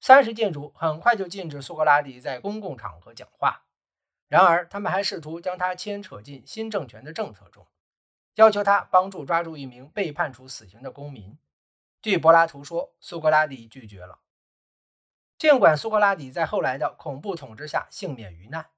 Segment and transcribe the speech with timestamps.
[0.00, 3.66] 三十建主很快就禁止苏格拉底在公共场合讲话，
[4.28, 7.68] 然而他们还试图将他牵扯进新政权的政策中，
[8.36, 11.38] 要求他帮助抓住一名被判处死刑的公民。
[12.00, 14.20] 据柏拉图说，苏格拉底拒绝了。
[15.36, 18.70] 尽管苏格拉底在后来的恐怖统治下幸免于难，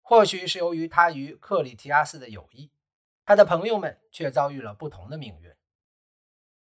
[0.00, 2.70] 或许是由于他与克里提亚斯的友谊，
[3.24, 5.52] 他的朋友们却遭遇了不同的命运。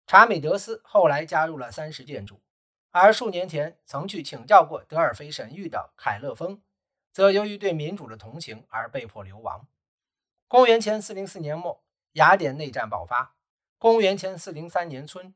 [0.07, 2.41] 查美德斯后来加入了三十建筑。
[2.99, 6.63] 而数年前曾去请教过德尔菲神谕的凯勒峰，
[7.13, 9.69] 则由于对民主的同情而被迫流亡。
[10.49, 13.37] 公元前404年末，雅典内战爆发。
[13.77, 15.35] 公元前403年春，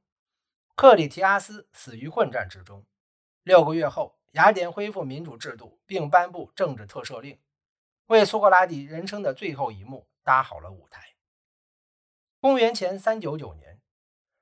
[0.75, 2.87] 克里提阿斯死于混战之中。
[3.43, 7.39] 六个月后，雅典恢复民主制度，并颁布政治特赦令，
[8.07, 11.15] 为苏格拉底人生的最后一幕搭好了舞台。
[12.41, 13.83] 公元前399年，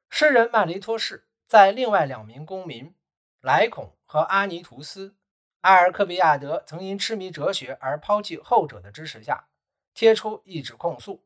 [0.08, 2.94] 诗人曼雷托士在另外两名公民。
[3.40, 5.14] 莱孔和阿尼图斯，
[5.60, 9.48] 阿尔克比亚德曾因痴迷哲学而抛弃后者的支持下，
[9.94, 11.24] 贴出一纸控诉。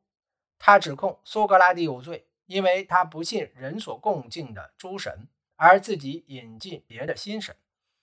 [0.59, 7.57] 他指控苏格拉底有罪，因为他不信人所共敬的诸神，而自己引进别的新神，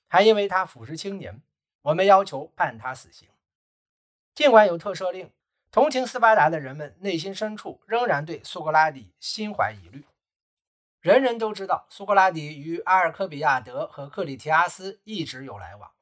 [0.07, 1.41] 还因为他腐蚀青年。
[1.83, 3.29] 我们要求判他死刑。
[4.33, 5.31] 尽管有特赦令，
[5.71, 10.05] 同情斯巴达的人们内心深处仍然对苏格拉底心怀疑虑。
[11.01, 15.93] 人人都知道，苏格拉底与阿尔科比亚德和克里提阿斯一直有来往。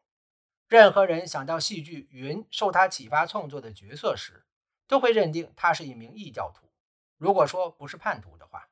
[0.68, 4.48] 任何人想到戏剧《云》受他启发创作的角色时，
[4.88, 6.72] 都会认定他是一名异教徒。
[7.18, 8.70] 如果说不是叛徒的话，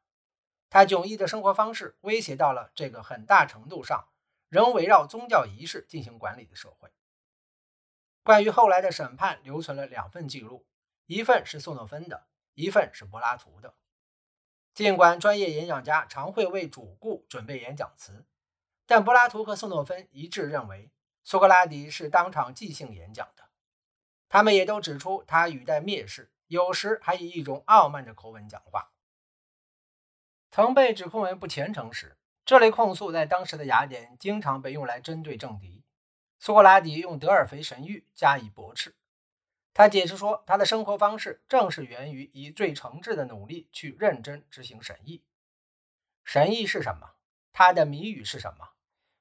[0.68, 4.08] 他迥异的生活方式威胁到了这个很大程度上
[4.50, 6.92] 仍围绕宗教仪式进行管理的社会。
[8.24, 10.66] 关于后来的审判，留存了两份记录，
[11.06, 13.76] 一份是宋诺芬的，一份是柏拉图的。
[14.76, 18.26] 尽管专业演讲家常会为主顾准备演讲词，
[18.86, 20.92] 但柏拉图和宋诺芬一致认为
[21.24, 23.46] 苏格拉底是当场即兴演讲的。
[24.28, 28.92] 他们也都指出他语带蔑视，有时还以一种傲慢的口吻讲话。
[30.52, 35.86] 曾被指控为不虔诚时，这类控诉在当时的雅典经常被用来针对政敌。
[36.38, 38.94] 苏格拉底用德尔菲神谕加以驳斥。
[39.76, 45.22] 他解释说，他的生活方式正是源于以最诚挚的努力去认真执行神意。
[46.24, 47.16] 神意是什么？
[47.52, 48.70] 他的谜语是什么？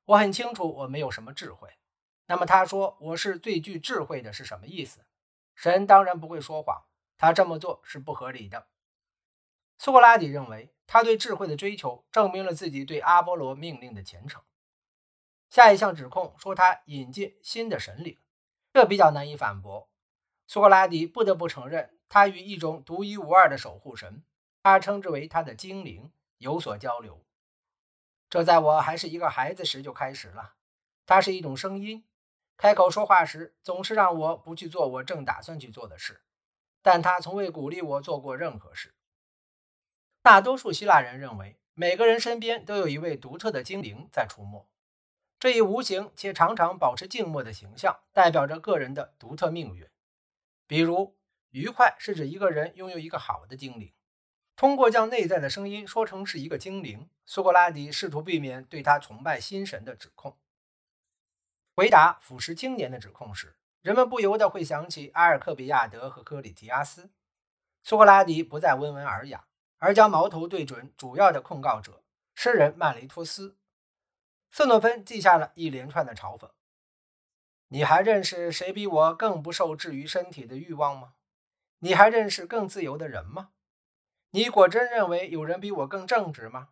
[0.05, 1.71] 我很清楚，我没有什么智慧。
[2.27, 5.05] 那么他说我是最具智慧的是什么意思？
[5.57, 6.85] 神当然不会说谎，
[7.19, 8.69] 他这么做是不合理的。
[9.77, 14.41] 苏格拉底认为，他对智慧的追求证明了自己对阿波罗命令的虔诚。
[15.51, 18.17] 下一项指控说他引进新的神灵，
[18.73, 19.91] 这比较难以反驳。
[20.55, 24.23] 苏格拉底不得不承认，他与一种独一无二的守护神，
[24.63, 27.25] 他称之为他的精灵，有所交流。
[28.31, 30.55] 这在我还是一个孩子时就开始了。
[31.07, 32.05] 它是一种声音，
[32.57, 36.21] 开口说话时总是让我不去做我正打算去做的事，
[36.83, 38.95] 但他从未鼓励我做过任何事。
[40.23, 44.69] 大多数希腊人认为，每个人身边都有一位独特的精灵在出没。
[45.41, 49.91] 这一无形且常常保持静默的形象，代表着个人的独特命运。
[50.67, 51.17] 比如，
[51.51, 53.93] 愉快是指一个人拥有一个好的精灵。
[54.57, 60.39] 通过将内在的声音说成是一个精灵，苏格拉底试图避免对他崇拜心神的指控。
[61.75, 67.11] 回答腐蚀青年的指控时，人们不由得会想起阿尔克比亚德和克里提亚斯。
[67.83, 69.45] 苏格拉底不再温文尔雅，
[69.79, 72.03] 而将矛头对准主要的控告者——
[72.35, 73.59] 诗人曼雷托斯。
[74.53, 76.49] 瑟诺芬记下了一连串的嘲讽。
[77.75, 81.15] 你还认识谁比我更不受制于身体的欲望吗？
[81.81, 83.51] 你还认识更自由的人吗？
[84.31, 86.69] 你果真认为有人比我更正直吗？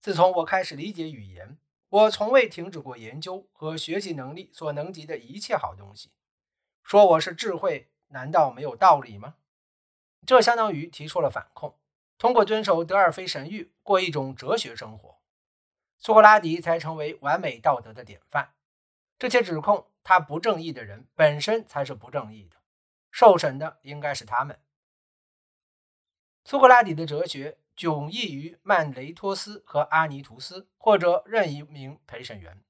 [0.00, 6.10] 自从我开始理解语言，我从未停止过研究和学习能力所能及的一切好东西。
[6.82, 9.36] 说我是智慧，难道没有道理吗？
[10.26, 11.78] 这相当于提出了反控。
[12.18, 15.20] 通过遵守德尔菲神谕，过一种哲学生活，
[15.98, 18.55] 苏格拉底才成为完美道德的典范。
[19.18, 19.90] 这些指控。
[20.08, 22.56] 他不正义的人本身才是不正义的，
[23.10, 24.60] 受审的应该是他们。
[26.44, 32.62] 苏格拉底的哲学迥异于曼雷托斯和阿尼图斯，或者任一名陪审员，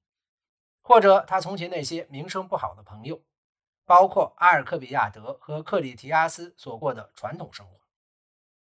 [0.81, 3.23] 或者他从前那些名声不好的朋友，
[3.85, 7.79] 包括阿尔克比亚德和克里提阿斯所过的传统生活。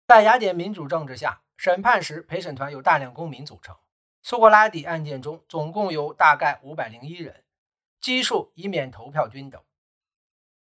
[0.06, 3.76] 在雅典民主政治下，审判时陪审团由大量公民组成。
[4.22, 7.41] 苏格拉底案件中总共有大概五百零一人。
[8.02, 9.62] 基数以免投票均等。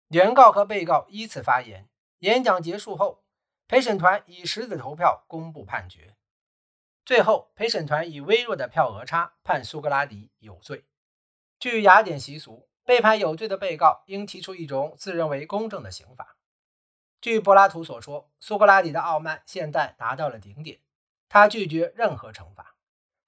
[0.09, 1.89] 原告和被告依次发言。
[2.19, 3.25] 演讲结束后，
[3.67, 6.15] 陪审团以十子投票公布判决。
[7.07, 10.85] 最后，陪审团以微弱的票额差判苏格拉底有罪。
[11.59, 16.37] 据雅典习俗，被判有罪的被告应提出一种自认为公正的刑罚。
[17.23, 20.81] 据柏拉图所说，苏格拉底的傲慢现在达到了顶点，
[21.29, 22.70] 他拒绝任何惩罚，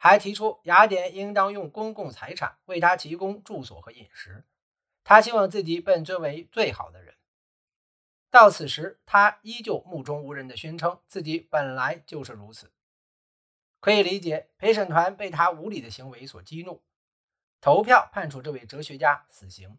[0.03, 4.45] 还提出雅典应当用公共财产为他提供住所和饮食。
[5.05, 7.15] 他希望自己被尊为最好的人。
[8.29, 12.73] 到此时，他依旧目中无人地宣称自己本来就是如此。
[13.79, 16.83] 可以理解，陪审团被他无理的行为所激怒，
[17.61, 19.79] 投票判处这位哲学家死刑。